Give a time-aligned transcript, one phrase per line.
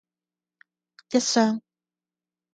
[1.11, 1.61] 一雙